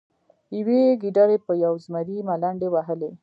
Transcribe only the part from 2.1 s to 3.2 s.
ملنډې وهلې.